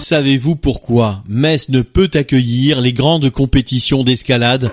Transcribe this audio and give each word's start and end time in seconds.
Savez-vous 0.00 0.56
pourquoi 0.56 1.22
Metz 1.28 1.68
ne 1.68 1.82
peut 1.82 2.08
accueillir 2.14 2.80
les 2.80 2.94
grandes 2.94 3.28
compétitions 3.28 4.02
d'escalade 4.02 4.72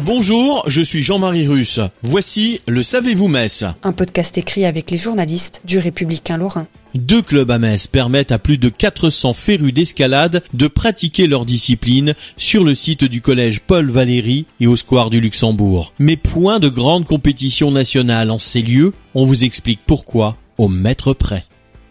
Bonjour, 0.00 0.64
je 0.66 0.80
suis 0.80 1.02
Jean-Marie 1.02 1.46
Russe. 1.46 1.78
Voici 2.00 2.62
le 2.66 2.82
Savez-vous 2.82 3.28
Metz 3.28 3.66
Un 3.82 3.92
podcast 3.92 4.38
écrit 4.38 4.64
avec 4.64 4.90
les 4.90 4.96
journalistes 4.96 5.60
du 5.66 5.78
Républicain 5.78 6.38
Lorrain. 6.38 6.66
Deux 6.94 7.20
clubs 7.20 7.50
à 7.50 7.58
Metz 7.58 7.86
permettent 7.86 8.32
à 8.32 8.38
plus 8.38 8.56
de 8.56 8.70
400 8.70 9.34
férus 9.34 9.74
d'escalade 9.74 10.42
de 10.54 10.68
pratiquer 10.68 11.26
leur 11.26 11.44
discipline 11.44 12.14
sur 12.38 12.64
le 12.64 12.74
site 12.74 13.04
du 13.04 13.20
collège 13.20 13.60
Paul 13.60 13.90
Valéry 13.90 14.46
et 14.58 14.66
au 14.66 14.74
square 14.74 15.10
du 15.10 15.20
Luxembourg. 15.20 15.92
Mais 15.98 16.16
point 16.16 16.60
de 16.60 16.70
grande 16.70 17.04
compétition 17.04 17.70
nationale 17.70 18.30
en 18.30 18.38
ces 18.38 18.62
lieux, 18.62 18.94
on 19.14 19.26
vous 19.26 19.44
explique 19.44 19.80
pourquoi 19.86 20.38
au 20.56 20.68
mètre 20.68 21.12
près. 21.12 21.44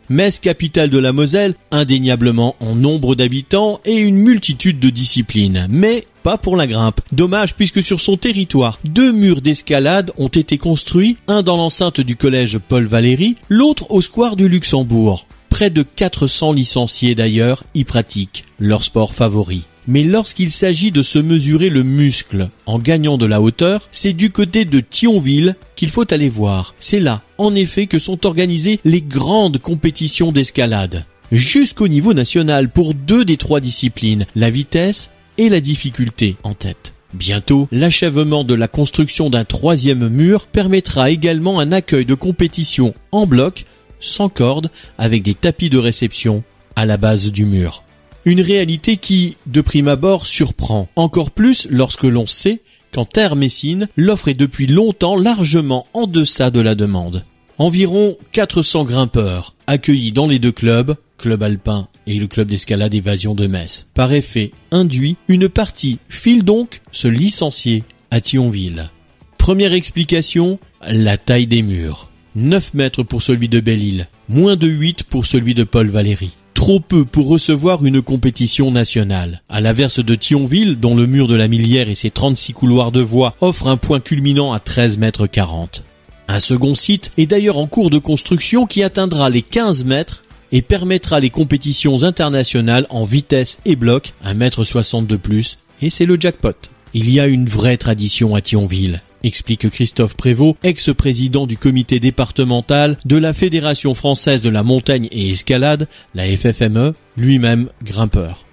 Metz, 0.09 0.39
capitale 0.39 0.89
de 0.89 0.97
la 0.97 1.11
Moselle, 1.11 1.55
indéniablement 1.71 2.55
en 2.61 2.75
nombre 2.75 3.15
d'habitants 3.15 3.81
et 3.83 3.97
une 3.97 4.15
multitude 4.15 4.79
de 4.79 4.89
disciplines, 4.89 5.67
mais 5.69 6.05
pas 6.23 6.37
pour 6.37 6.55
la 6.55 6.65
grimpe. 6.65 7.01
Dommage 7.11 7.55
puisque 7.55 7.83
sur 7.83 7.99
son 7.99 8.15
territoire, 8.15 8.79
deux 8.85 9.11
murs 9.11 9.41
d'escalade 9.41 10.11
ont 10.17 10.29
été 10.29 10.57
construits, 10.57 11.17
un 11.27 11.43
dans 11.43 11.57
l'enceinte 11.57 11.99
du 11.99 12.15
collège 12.15 12.57
Paul 12.57 12.85
Valéry, 12.85 13.35
l'autre 13.49 13.91
au 13.91 14.01
square 14.01 14.37
du 14.37 14.47
Luxembourg. 14.47 15.27
Près 15.49 15.69
de 15.69 15.83
400 15.83 16.53
licenciés 16.53 17.15
d'ailleurs 17.15 17.63
y 17.73 17.83
pratiquent 17.83 18.45
leur 18.59 18.83
sport 18.83 19.13
favori. 19.13 19.65
Mais 19.87 20.03
lorsqu'il 20.03 20.51
s'agit 20.51 20.91
de 20.91 21.01
se 21.01 21.17
mesurer 21.17 21.69
le 21.69 21.83
muscle 21.83 22.49
en 22.65 22.77
gagnant 22.77 23.17
de 23.17 23.25
la 23.25 23.41
hauteur, 23.41 23.87
c'est 23.91 24.13
du 24.13 24.31
côté 24.31 24.65
de 24.65 24.81
Thionville 24.81 25.55
qu'il 25.75 25.89
faut 25.89 26.13
aller 26.13 26.29
voir. 26.29 26.75
C'est 26.79 26.99
là, 26.99 27.21
en 27.37 27.55
effet, 27.55 27.87
que 27.87 27.99
sont 27.99 28.25
organisées 28.25 28.79
les 28.83 29.01
grandes 29.01 29.59
compétitions 29.59 30.31
d'escalade. 30.33 31.05
Jusqu'au 31.31 31.87
niveau 31.87 32.13
national 32.13 32.69
pour 32.69 32.93
deux 32.93 33.25
des 33.25 33.37
trois 33.37 33.59
disciplines, 33.59 34.25
la 34.35 34.49
vitesse 34.49 35.11
et 35.37 35.49
la 35.49 35.59
difficulté 35.61 36.35
en 36.43 36.53
tête. 36.53 36.93
Bientôt, 37.13 37.67
l'achèvement 37.71 38.43
de 38.43 38.53
la 38.53 38.67
construction 38.67 39.29
d'un 39.29 39.45
troisième 39.45 40.09
mur 40.09 40.45
permettra 40.45 41.09
également 41.09 41.59
un 41.59 41.71
accueil 41.71 42.05
de 42.05 42.13
compétition 42.13 42.93
en 43.11 43.25
bloc, 43.25 43.65
sans 43.99 44.29
corde, 44.29 44.69
avec 44.97 45.23
des 45.23 45.33
tapis 45.33 45.69
de 45.69 45.77
réception 45.77 46.43
à 46.75 46.85
la 46.85 46.97
base 46.97 47.31
du 47.31 47.45
mur. 47.45 47.83
Une 48.27 48.41
réalité 48.41 48.97
qui, 48.97 49.37
de 49.45 49.61
prime 49.61 49.87
abord, 49.87 50.25
surprend. 50.25 50.89
Encore 50.97 51.31
plus 51.31 51.65
lorsque 51.71 52.03
l'on 52.03 52.27
sait 52.27 52.59
qu'en 52.91 53.05
Terre 53.05 53.37
Messine, 53.37 53.87
l'offre 53.95 54.27
est 54.27 54.33
depuis 54.33 54.67
longtemps 54.67 55.15
largement 55.15 55.87
en 55.93 56.07
deçà 56.07 56.51
de 56.51 56.59
la 56.59 56.75
demande. 56.75 57.23
Environ 57.57 58.17
400 58.33 58.83
grimpeurs 58.83 59.55
accueillis 59.65 60.11
dans 60.11 60.27
les 60.27 60.39
deux 60.39 60.51
clubs, 60.51 60.97
Club 61.17 61.41
Alpin 61.41 61.87
et 62.05 62.15
le 62.15 62.27
Club 62.27 62.49
d'escalade 62.49 62.93
Évasion 62.93 63.33
de 63.33 63.47
Metz. 63.47 63.87
Par 63.93 64.11
effet 64.11 64.51
induit, 64.71 65.15
une 65.29 65.47
partie 65.47 65.99
file 66.09 66.43
donc 66.43 66.81
se 66.91 67.07
licencier 67.07 67.85
à 68.11 68.19
Thionville. 68.19 68.89
Première 69.37 69.71
explication, 69.71 70.59
la 70.85 71.15
taille 71.15 71.47
des 71.47 71.61
murs. 71.61 72.09
9 72.35 72.73
mètres 72.73 73.03
pour 73.03 73.21
celui 73.21 73.47
de 73.47 73.61
Belle-Île, 73.61 74.09
moins 74.27 74.57
de 74.57 74.67
8 74.67 75.03
pour 75.03 75.25
celui 75.25 75.53
de 75.53 75.63
Paul 75.63 75.87
Valéry 75.87 76.35
trop 76.67 76.81
peu 76.81 77.05
pour 77.05 77.29
recevoir 77.29 77.85
une 77.85 78.01
compétition 78.01 78.71
nationale. 78.71 79.41
À 79.47 79.61
l'inverse 79.61 80.03
de 80.03 80.15
Thionville, 80.15 80.77
dont 80.77 80.95
le 80.95 81.07
mur 81.07 81.25
de 81.27 81.35
la 81.35 81.47
Millière 81.47 81.87
et 81.87 81.95
ses 81.95 82.09
36 82.09 82.51
couloirs 82.51 82.91
de 82.91 82.99
voie 82.99 83.35
offrent 83.39 83.67
un 83.67 83.77
point 83.77 84.01
culminant 84.01 84.51
à 84.51 84.59
13 84.59 84.97
mètres 84.97 85.27
40. 85.27 85.85
Un 86.27 86.39
second 86.41 86.75
site 86.75 87.13
est 87.17 87.25
d'ailleurs 87.25 87.57
en 87.57 87.67
cours 87.67 87.89
de 87.89 87.99
construction 87.99 88.65
qui 88.65 88.83
atteindra 88.83 89.29
les 89.29 89.43
15 89.43 89.85
mètres 89.85 90.25
et 90.51 90.61
permettra 90.61 91.21
les 91.21 91.29
compétitions 91.29 92.03
internationales 92.03 92.85
en 92.89 93.05
vitesse 93.05 93.59
et 93.63 93.77
bloc, 93.77 94.11
1 94.25 94.33
mètre 94.33 94.65
60 94.65 95.07
de 95.07 95.15
plus, 95.15 95.59
et 95.81 95.89
c'est 95.89 96.05
le 96.05 96.19
jackpot. 96.19 96.51
Il 96.93 97.09
y 97.09 97.21
a 97.21 97.27
une 97.27 97.47
vraie 97.47 97.77
tradition 97.77 98.35
à 98.35 98.41
Thionville 98.41 99.01
explique 99.23 99.69
Christophe 99.69 100.15
Prévost, 100.15 100.57
ex-président 100.63 101.47
du 101.47 101.57
comité 101.57 101.99
départemental 101.99 102.97
de 103.05 103.17
la 103.17 103.33
Fédération 103.33 103.95
française 103.95 104.41
de 104.41 104.49
la 104.49 104.63
montagne 104.63 105.07
et 105.11 105.29
escalade, 105.29 105.87
la 106.15 106.25
FFME, 106.25 106.93
lui-même 107.15 107.69
grimpeur. 107.83 108.45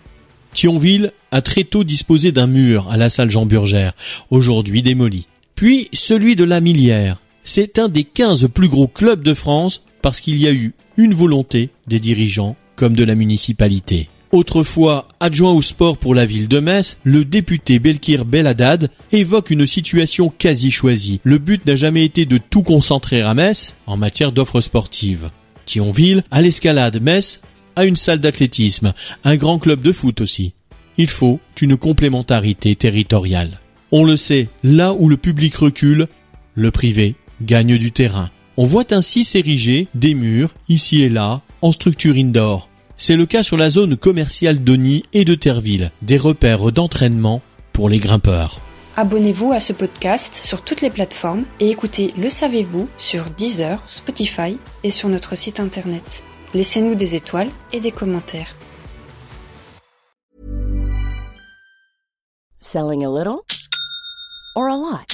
Thionville 0.53 1.13
a 1.31 1.43
très 1.43 1.65
tôt 1.65 1.85
disposé 1.85 2.33
d'un 2.33 2.47
mur 2.47 2.89
à 2.91 2.97
la 2.97 3.09
salle 3.09 3.31
Jean 3.31 3.47
Burgère, 3.47 3.93
aujourd'hui 4.31 4.83
démoli. 4.83 5.27
Puis 5.55 5.89
celui 5.93 6.37
de 6.37 6.45
la 6.45 6.61
Millière. 6.61 7.21
C'est 7.43 7.79
un 7.79 7.89
des 7.89 8.05
15 8.05 8.49
plus 8.55 8.69
gros 8.69 8.89
clubs 8.89 9.23
de 9.23 9.35
France 9.35 9.85
parce 10.01 10.21
qu'il 10.21 10.39
y 10.39 10.47
a 10.47 10.53
eu 10.53 10.73
une 10.97 11.13
volonté 11.13 11.71
des 11.87 11.99
dirigeants 11.99 12.57
comme 12.77 12.95
de 12.95 13.05
la 13.05 13.15
municipalité. 13.15 14.09
Autrefois 14.35 15.07
adjoint 15.21 15.53
au 15.53 15.63
sport 15.63 15.97
pour 15.97 16.13
la 16.13 16.27
ville 16.27 16.49
de 16.49 16.59
Metz, 16.59 16.99
le 17.05 17.25
député 17.25 17.79
Belkir 17.79 18.25
Belhaddad 18.25 18.91
évoque 19.13 19.51
une 19.51 19.65
situation 19.65 20.29
quasi 20.29 20.73
choisie. 20.73 21.21
Le 21.23 21.39
but 21.39 21.65
n'a 21.67 21.77
jamais 21.77 22.05
été 22.05 22.27
de 22.27 22.39
tout 22.39 22.63
concentrer 22.63 23.23
à 23.23 23.33
Metz 23.33 23.77
en 23.87 23.97
matière 23.97 24.33
d'offres 24.33 24.61
sportives. 24.61 25.31
Thionville 25.67 26.25
à 26.33 26.43
l'escalade, 26.43 27.01
Metz 27.01 27.43
a 27.77 27.85
une 27.85 27.95
salle 27.95 28.19
d'athlétisme, 28.19 28.93
un 29.23 29.37
grand 29.37 29.61
club 29.61 29.81
de 29.83 29.93
foot 29.93 30.21
aussi. 30.21 30.53
Il 30.97 31.09
faut 31.09 31.39
une 31.63 31.77
complémentarité 31.77 32.75
territoriale. 32.75 33.61
On 33.93 34.03
le 34.03 34.17
sait, 34.17 34.49
là 34.65 34.95
où 34.95 35.09
le 35.09 35.17
public 35.17 35.55
recule, 35.55 36.09
le 36.57 36.73
privé 36.73 37.15
gagne 37.41 37.79
du 37.79 37.93
terrain. 37.93 38.31
On 38.57 38.67
voit 38.67 38.93
ainsi 38.93 39.23
s'ériger 39.23 39.87
des 39.95 40.15
murs, 40.15 40.53
ici 40.69 41.03
et 41.03 41.09
là, 41.09 41.41
en 41.63 41.71
structure 41.71 42.17
indoor. 42.17 42.69
C'est 42.97 43.17
le 43.17 43.27
cas 43.27 43.43
sur 43.43 43.57
la 43.57 43.71
zone 43.71 43.97
commerciale 43.97 44.63
d'Ony 44.63 45.05
et 45.13 45.25
de 45.25 45.35
Terville, 45.35 45.91
des 46.03 46.17
repères 46.17 46.71
d'entraînement 46.71 47.43
pour 47.73 47.89
les 47.89 47.99
grimpeurs. 47.99 48.61
Abonnez-vous 48.97 49.53
à 49.53 49.59
ce 49.59 49.73
podcast 49.73 50.37
sur 50.37 50.63
toutes 50.63 50.81
les 50.81 50.91
plateformes 50.91 51.45
et 51.59 51.71
écoutez 51.71 52.15
Le 52.17 52.31
Savez-vous 52.31 52.89
sur 52.97 53.25
Deezer, 53.31 53.83
Spotify 53.87 54.57
et 54.85 54.91
sur 54.91 55.09
notre 55.09 55.35
site 55.35 55.59
internet. 55.59 56.23
Laissez-nous 56.55 56.95
des 56.95 57.17
étoiles 57.17 57.51
et 57.73 57.81
des 57.81 57.91
commentaires. 57.91 58.55
Selling 62.61 63.05
a 63.05 63.11
little 63.11 63.43
or 64.55 64.69
a 64.69 64.77
lot? 64.77 65.14